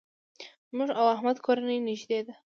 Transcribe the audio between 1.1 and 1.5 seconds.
احمد